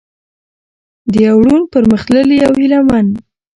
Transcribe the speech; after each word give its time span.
د 1.11 1.13
يو 1.27 1.37
روڼ، 1.45 1.61
پرمختللي 1.73 2.37
او 2.45 2.51
هيله 2.59 2.79
من 2.89 3.07